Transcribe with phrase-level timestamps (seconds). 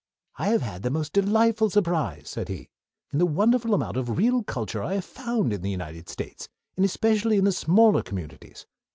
[0.39, 2.71] "I have had a most delightful surprise," said he,
[3.11, 6.49] "in the wonderful amount of real culture that I have found in the United States,
[6.75, 8.65] and especially in the smaller communities.